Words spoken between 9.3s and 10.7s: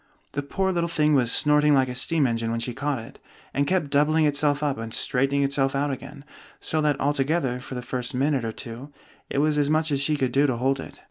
was as much as she could do to